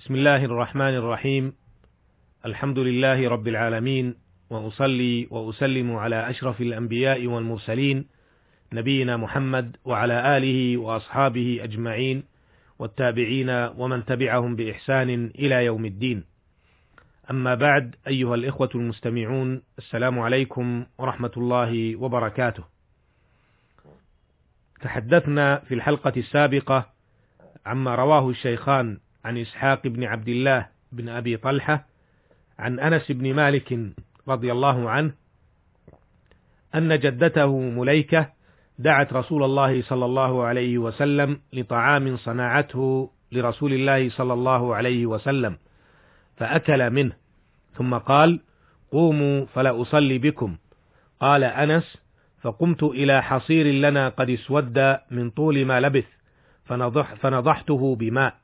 [0.00, 1.52] بسم الله الرحمن الرحيم
[2.46, 4.14] الحمد لله رب العالمين
[4.50, 8.06] وأصلي وأسلم على أشرف الأنبياء والمرسلين
[8.72, 12.24] نبينا محمد وعلى آله وأصحابه أجمعين
[12.78, 16.24] والتابعين ومن تبعهم بإحسان إلى يوم الدين.
[17.30, 22.64] أما بعد أيها الإخوة المستمعون السلام عليكم ورحمة الله وبركاته.
[24.80, 26.86] تحدثنا في الحلقة السابقة
[27.66, 31.86] عما رواه الشيخان عن إسحاق بن عبد الله بن أبي طلحة
[32.58, 33.78] عن أنس بن مالك
[34.28, 35.12] رضي الله عنه
[36.74, 38.32] أن جدته مليكة
[38.78, 45.56] دعت رسول الله صلى الله عليه وسلم لطعام صنعته لرسول الله صلى الله عليه وسلم
[46.36, 47.12] فأكل منه.
[47.74, 48.40] ثم قال
[48.90, 50.56] قوموا فلا أصلي بكم.
[51.20, 51.98] قال أنس
[52.42, 56.06] فقمت إلى حصير لنا قد اسود من طول ما لبث
[56.64, 58.34] فنضح فنضحته بماء.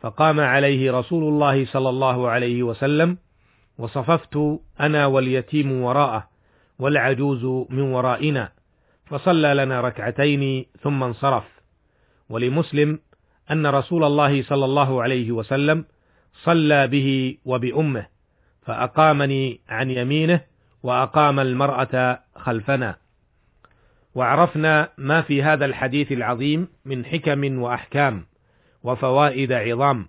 [0.00, 3.18] فقام عليه رسول الله صلى الله عليه وسلم
[3.78, 6.28] وصففت أنا واليتيم وراءه
[6.78, 8.52] والعجوز من ورائنا
[9.06, 11.44] فصلى لنا ركعتين ثم انصرف.
[12.28, 12.98] ولمسلم
[13.50, 15.84] أن رسول الله صلى الله عليه وسلم
[16.44, 18.06] صلى به وبأمه
[18.62, 20.40] فأقامني عن يمينه
[20.82, 22.96] وأقام المرأة خلفنا.
[24.14, 28.26] وعرفنا ما في هذا الحديث العظيم من حكم وأحكام.
[28.88, 30.08] وفوائد عظام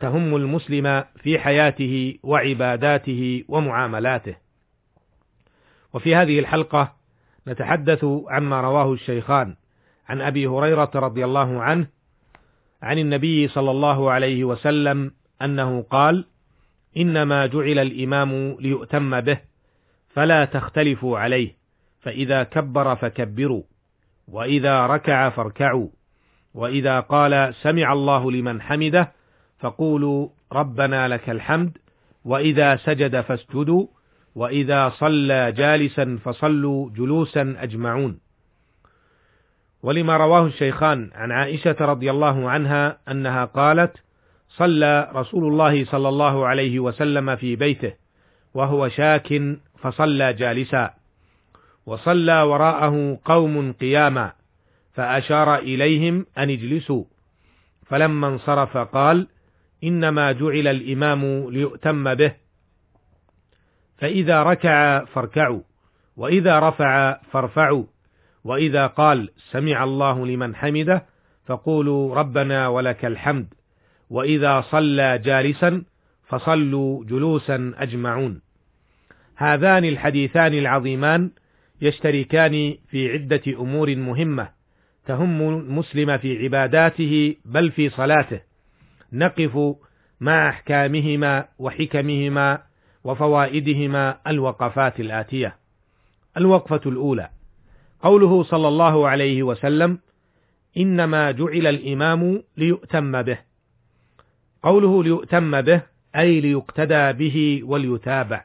[0.00, 4.36] تهم المسلم في حياته وعباداته ومعاملاته.
[5.94, 6.92] وفي هذه الحلقة
[7.48, 9.56] نتحدث عما رواه الشيخان
[10.08, 11.86] عن أبي هريرة رضي الله عنه
[12.82, 15.12] عن النبي صلى الله عليه وسلم
[15.42, 16.24] أنه قال:
[16.96, 19.40] إنما جعل الإمام ليؤتم به
[20.08, 21.56] فلا تختلفوا عليه
[22.00, 23.62] فإذا كبر فكبروا
[24.28, 25.88] وإذا ركع فاركعوا
[26.54, 29.12] وإذا قال سمع الله لمن حمده
[29.58, 31.78] فقولوا ربنا لك الحمد
[32.24, 33.86] وإذا سجد فاسجدوا
[34.34, 38.20] وإذا صلى جالسا فصلوا جلوسا أجمعون.
[39.82, 43.96] ولما رواه الشيخان عن عائشة رضي الله عنها أنها قالت
[44.48, 47.92] صلى رسول الله صلى الله عليه وسلم في بيته
[48.54, 49.42] وهو شاك
[49.78, 50.94] فصلى جالسا
[51.86, 54.32] وصلى وراءه قوم قياما.
[54.98, 57.04] فأشار إليهم أن اجلسوا.
[57.86, 59.28] فلما انصرف قال
[59.84, 62.34] إنما جعل الإمام ليؤتم به.
[63.98, 65.60] فإذا ركع فاركعوا
[66.16, 67.84] وإذا رفع فارفعوا
[68.44, 71.06] وإذا قال سمع الله لمن حمده
[71.46, 73.54] فقولوا ربنا ولك الحمد
[74.10, 75.84] وإذا صلى جالسا
[76.26, 78.40] فصلوا جلوسا أجمعون.
[79.36, 81.30] هذان الحديثان العظيمان
[81.80, 84.57] يشتركان في عدة أمور مهمة.
[85.08, 88.40] تهم المسلم في عباداته بل في صلاته.
[89.12, 89.76] نقف
[90.20, 92.62] مع أحكامهما وحكمهما
[93.04, 95.56] وفوائدهما الوقفات الآتية.
[96.36, 97.30] الوقفة الأولى.
[98.02, 99.98] قوله صلى الله عليه وسلم
[100.76, 103.38] إنما جعل الإمام ليؤتم به.
[104.62, 105.82] قوله ليؤتم به
[106.16, 108.44] أي ليقتدى به وليتابع.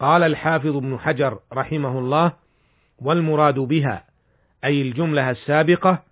[0.00, 2.32] قال الحافظ ابن حجر رحمه الله
[2.98, 4.09] والمراد بها
[4.64, 6.02] أي الجملة السابقة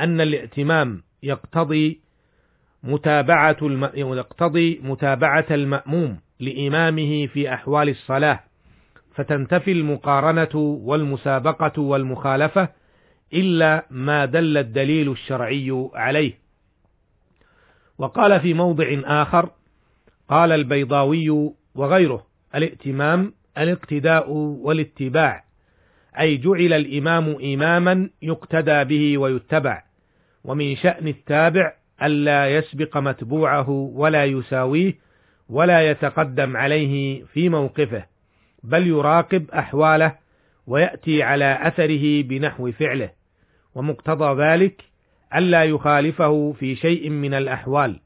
[0.00, 2.00] أن الائتمام يقتضي
[2.82, 3.56] متابعة.
[3.94, 8.40] يقتضي متابعة المأموم لإمامه في أحوال الصلاة،
[9.14, 12.68] فتنتفي المقارنة والمسابقة والمخالفة
[13.32, 16.38] إلا ما دل الدليل الشرعي عليه.
[17.98, 19.50] وقال في موضع آخر:
[20.28, 25.44] قال البيضاوي وغيره: الائتمام الاقتداء والاتباع،
[26.20, 29.82] أي جعل الإمام إماما يقتدى به ويتبع،
[30.44, 34.94] ومن شأن التابع ألا يسبق متبوعه ولا يساويه
[35.48, 38.04] ولا يتقدم عليه في موقفه
[38.62, 40.14] بل يراقب أحواله
[40.66, 43.10] ويأتي على أثره بنحو فعله
[43.74, 44.84] ومقتضى ذلك
[45.34, 48.00] ألا يخالفه في شيء من الأحوال.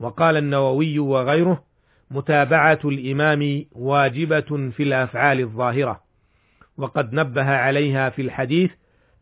[0.00, 1.64] وقال النووي وغيره
[2.10, 6.00] متابعة الإمام واجبة في الأفعال الظاهرة.
[6.78, 8.70] وقد نبه عليها في الحديث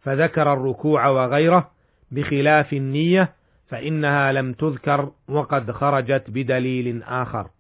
[0.01, 1.71] فذكر الركوع وغيره
[2.11, 3.33] بخلاف النية
[3.69, 7.51] فإنها لم تذكر وقد خرجت بدليل آخر.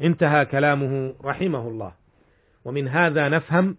[0.00, 1.92] انتهى كلامه رحمه الله.
[2.64, 3.76] ومن هذا نفهم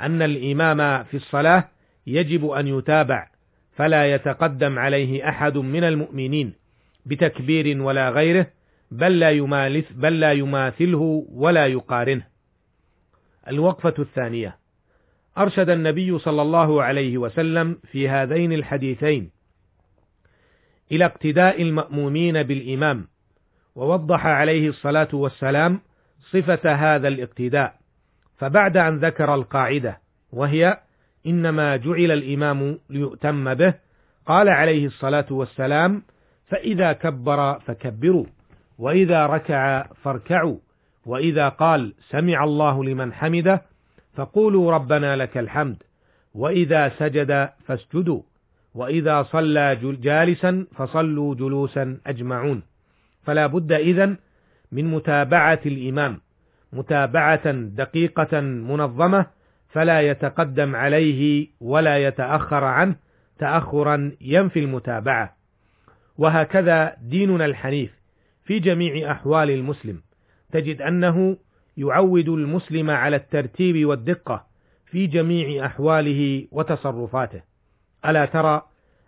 [0.00, 1.68] أن الإمام في الصلاة
[2.06, 3.28] يجب أن يتابع
[3.76, 6.52] فلا يتقدم عليه أحد من المؤمنين
[7.06, 8.46] بتكبير ولا غيره
[8.90, 12.22] بل لا يمالث بل لا يماثله ولا يقارنه.
[13.48, 14.56] الوقفة الثانية
[15.38, 19.30] أرشد النبي صلى الله عليه وسلم في هذين الحديثين
[20.92, 23.08] إلى اقتداء المأمومين بالإمام
[23.74, 25.80] ووضح عليه الصلاة والسلام
[26.30, 27.74] صفة هذا الاقتداء
[28.36, 29.98] فبعد أن ذكر القاعدة
[30.32, 30.78] وهي
[31.26, 33.74] إنما جعل الإمام ليؤتم به
[34.26, 36.02] قال عليه الصلاة والسلام
[36.46, 38.26] فإذا كبر فكبروا
[38.78, 40.56] وإذا ركع فاركعوا
[41.06, 43.62] وإذا قال سمع الله لمن حمده
[44.18, 45.82] فقولوا ربنا لك الحمد
[46.34, 48.22] وإذا سجد فاسجدوا
[48.74, 52.62] وإذا صلى جالسا فصلوا جلوسا أجمعون.
[53.22, 54.16] فلا بد إذن
[54.72, 56.20] من متابعة الإمام
[56.72, 59.26] متابعة دقيقة منظمة
[59.68, 62.96] فلا يتقدم عليه ولا يتأخر عنه
[63.38, 65.36] تأخرا ينفي المتابعة.
[66.18, 67.90] وهكذا ديننا الحنيف
[68.44, 70.00] في جميع أحوال المسلم
[70.52, 71.36] تجد أنه
[71.78, 74.46] يعود المسلم على الترتيب والدقة
[74.86, 77.40] في جميع أحواله وتصرفاته.
[78.06, 78.62] ألا ترى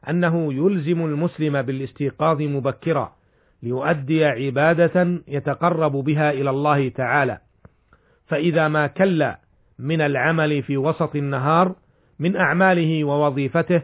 [0.09, 3.13] أنه يلزم المسلم بالاستيقاظ مبكرا
[3.63, 7.39] ليؤدي عبادة يتقرب بها إلى الله تعالى.
[8.27, 9.33] فإذا ما كل
[9.79, 11.75] من العمل في وسط النهار
[12.19, 13.83] من أعماله ووظيفته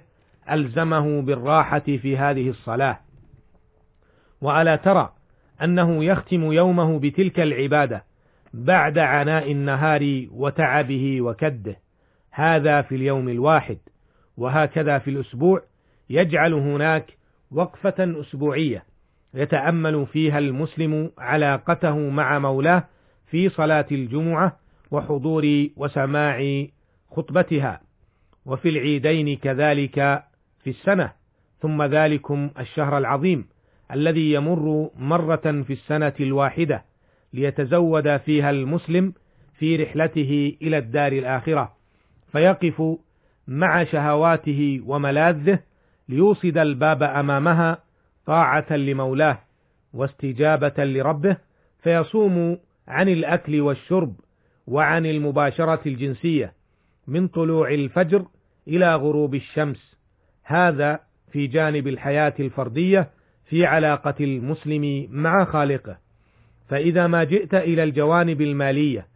[0.50, 3.00] ألزمه بالراحة في هذه الصلاة.
[4.40, 5.12] وألا ترى
[5.62, 8.04] أنه يختم يومه بتلك العبادة
[8.56, 11.76] بعد عناء النهار وتعبه وكده.
[12.30, 13.78] هذا في اليوم الواحد
[14.36, 15.62] وهكذا في الأسبوع
[16.10, 17.16] يجعل هناك
[17.50, 18.84] وقفة أسبوعية
[19.34, 22.84] يتأمل فيها المسلم علاقته مع مولاه
[23.26, 24.56] في صلاة الجمعة
[24.90, 26.66] وحضور وسماع
[27.10, 27.80] خطبتها.
[28.46, 30.24] وفي العيدين كذلك
[30.62, 31.12] في السنة
[31.60, 33.46] ثم ذلكم الشهر العظيم
[33.92, 36.84] الذي يمر مرة في السنة الواحدة.
[37.36, 39.12] ليتزود فيها المسلم
[39.58, 41.72] في رحلته إلى الدار الآخرة
[42.32, 42.82] فيقف
[43.48, 45.58] مع شهواته وملاذه
[46.08, 47.78] ليوصد الباب أمامها
[48.26, 49.38] طاعة لمولاه
[49.92, 51.36] واستجابة لربه
[51.82, 54.14] فيصوم عن الأكل والشرب
[54.66, 56.52] وعن المباشرة الجنسية
[57.06, 58.26] من طلوع الفجر
[58.68, 59.96] إلى غروب الشمس.
[60.44, 61.00] هذا
[61.32, 63.10] في جانب الحياة الفردية
[63.44, 66.05] في علاقة المسلم مع خالقه.
[66.68, 69.06] فإذا ما جئت إلى الجوانب المالية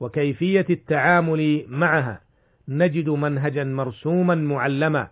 [0.00, 2.20] وكيفية التعامل معها
[2.68, 5.08] نجد منهجا مرسوما معلما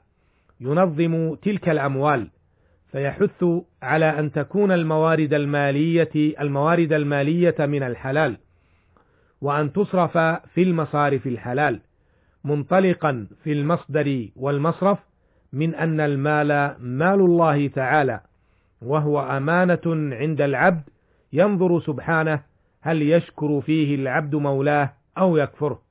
[0.60, 2.28] ينظم تلك الأموال
[2.92, 3.44] فيحث
[3.82, 8.36] على أن تكون الموارد المالية الموارد المالية من الحلال
[9.40, 10.18] وأن تصرف
[10.54, 11.80] في المصارف الحلال
[12.44, 14.98] منطلقا في المصدر والمصرف
[15.52, 18.20] من أن المال مال الله تعالى
[18.82, 19.80] وهو أمانة
[20.16, 20.82] عند العبد
[21.32, 22.42] ينظر سبحانه
[22.80, 25.82] هل يشكر فيه العبد مولاه أو يكفره.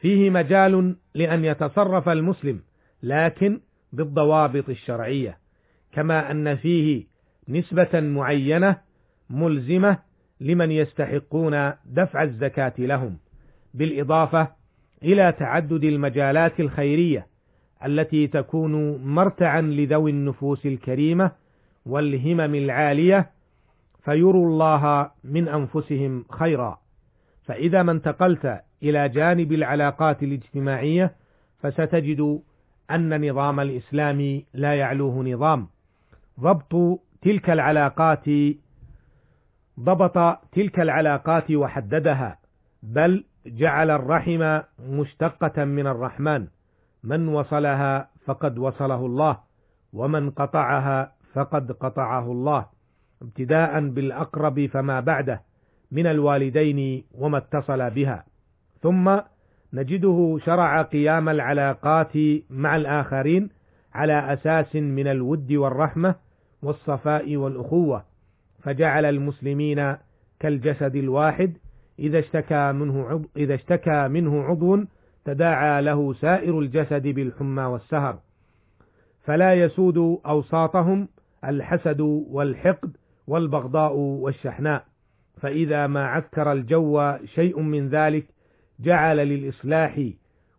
[0.00, 2.60] فيه مجال لأن يتصرف المسلم
[3.02, 3.60] لكن
[3.92, 5.38] بالضوابط الشرعية
[5.92, 7.04] كما أن فيه
[7.48, 8.76] نسبة معينة
[9.30, 9.98] ملزمة
[10.40, 13.16] لمن يستحقون دفع الزكاة لهم
[13.74, 14.48] بالإضافة
[15.02, 17.26] إلى تعدد المجالات الخيرية
[17.84, 21.30] التي تكون مرتعا لذوي النفوس الكريمة
[21.86, 23.30] والهمم العالية
[24.04, 26.78] فيروا الله من أنفسهم خيرا.
[27.44, 31.14] فإذا ما انتقلت إلى جانب العلاقات الاجتماعية
[31.58, 32.40] فستجد
[32.90, 35.68] أن نظام الإسلام لا يعلوه نظام.
[36.40, 38.24] ضبط تلك العلاقات
[39.80, 42.38] ضبط تلك العلاقات وحددها
[42.82, 46.46] بل جعل الرحم مشتقة من الرحمن.
[47.04, 49.38] من وصلها فقد وصله الله
[49.92, 52.73] ومن قطعها فقد قطعه الله.
[53.24, 55.42] ابتداء بالأقرب فما بعده
[55.92, 58.24] من الوالدين وما اتصل بها.
[58.82, 59.18] ثم
[59.72, 62.12] نجده شرع قيام العلاقات
[62.50, 63.48] مع الآخرين
[63.94, 66.14] على أساس من الود والرحمة
[66.62, 68.04] والصفاء والأخوة
[68.62, 69.96] فجعل المسلمين
[70.40, 71.52] كالجسد الواحد
[71.98, 74.84] إذا اشتكى منه عضو إذا اشتكى منه عضو
[75.24, 78.18] تداعى له سائر الجسد بالحمى والسهر.
[79.24, 81.08] فلا يسود أوساطهم
[81.44, 84.84] الحسد والحقد والبغضاء والشحناء.
[85.40, 88.26] فإذا ما عكر الجو شيء من ذلك
[88.80, 90.10] جعل للإصلاح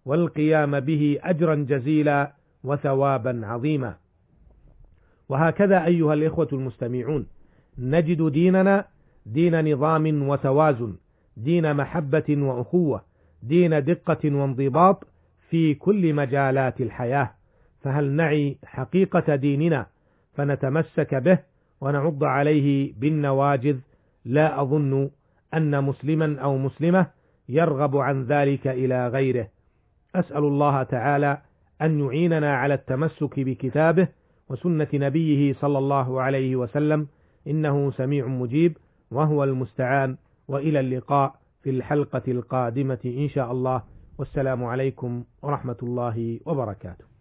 [0.06, 3.96] والقيام به أجرا جزيلا وثوابا عظيما.
[5.30, 7.28] وهكذا أيها الإخوة المستمعون
[7.78, 8.86] نجد ديننا
[9.26, 10.96] دين نظام وتوازن
[11.38, 13.02] دين محبة وأخوة
[13.44, 15.08] دين دقة وانضباط
[15.50, 17.32] في كل مجالات الحياة.
[17.82, 19.86] فهل نعي حقيقة ديننا
[20.34, 21.40] فنتمسك به
[21.82, 23.78] ونعض عليه بالنواجذ
[24.26, 25.10] لا أظن
[25.54, 27.08] أن مسلما أو مسلمة
[27.50, 29.48] يرغب عن ذلك إلى غيره.
[30.16, 31.38] أسأل الله تعالى
[31.82, 34.08] أن يعيننا على التمسك بكتابه
[34.50, 37.08] وسنة نبيه صلى الله عليه وسلم.
[37.48, 38.78] إنه سميع مجيب
[39.12, 40.18] وهو المستعان.
[40.48, 43.82] وإلى اللقاء في الحلقة القادمة إن شاء الله.
[44.18, 47.15] والسلام عليكم ورحمة الله وبركاته.